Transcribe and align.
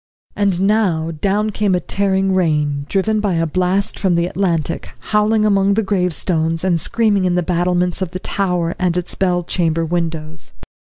And 0.35 0.61
now 0.63 1.11
down 1.11 1.51
came 1.51 1.75
a 1.75 1.79
tearing 1.79 2.33
rain, 2.33 2.87
driven 2.89 3.19
by 3.19 3.35
a 3.35 3.45
blast 3.45 3.99
from 3.99 4.15
the 4.15 4.25
Atlantic, 4.25 4.95
howling 5.11 5.45
among 5.45 5.75
the 5.75 5.83
gravestones, 5.83 6.63
and 6.63 6.81
screaming 6.81 7.25
in 7.25 7.35
the 7.35 7.43
battlements 7.43 8.01
of 8.01 8.09
the 8.09 8.17
tower 8.17 8.73
and 8.79 8.97
its 8.97 9.13
bell 9.13 9.43
chamber 9.43 9.85
windows. 9.85 10.53